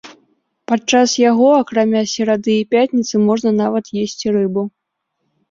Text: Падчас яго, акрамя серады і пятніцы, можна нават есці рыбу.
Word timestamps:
Падчас 0.69 1.11
яго, 1.31 1.49
акрамя 1.61 2.01
серады 2.13 2.57
і 2.63 2.65
пятніцы, 2.73 3.13
можна 3.27 3.49
нават 3.61 3.93
есці 4.07 4.35
рыбу. 4.41 4.67